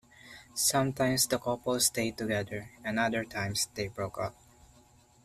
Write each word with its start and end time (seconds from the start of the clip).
Sometimes 0.55 1.27
the 1.27 1.37
couples 1.37 1.85
stayed 1.85 2.17
together, 2.17 2.71
and 2.83 2.97
other 2.97 3.23
times 3.23 3.67
they 3.75 3.87
broke 3.87 4.17
up. 4.19 4.33